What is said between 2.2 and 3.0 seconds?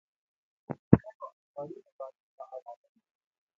نه علاوه